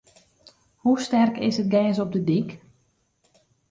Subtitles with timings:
[0.81, 2.49] Hoe sterk is it gers op de dyk?